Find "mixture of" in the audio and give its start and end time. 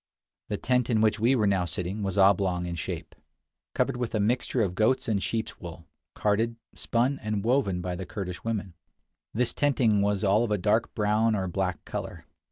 4.19-4.73